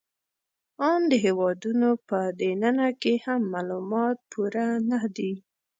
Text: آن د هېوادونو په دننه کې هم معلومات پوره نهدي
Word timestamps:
آن 0.89 1.01
د 1.11 1.13
هېوادونو 1.25 1.89
په 2.09 2.19
دننه 2.39 2.87
کې 3.01 3.13
هم 3.25 3.41
معلومات 3.53 4.17
پوره 4.31 4.67
نهدي 4.89 5.33